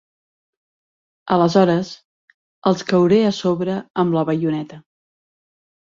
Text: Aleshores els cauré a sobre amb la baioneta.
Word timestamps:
Aleshores 1.35 1.91
els 2.73 2.83
cauré 2.91 3.23
a 3.29 3.37
sobre 3.43 3.79
amb 4.07 4.21
la 4.21 4.29
baioneta. 4.33 4.85